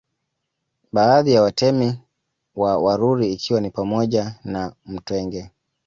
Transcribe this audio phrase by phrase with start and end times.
[0.91, 1.99] Baadhi ya Watemi
[2.55, 5.51] wa Waruri ikiwa ni pamoja na Mtwenge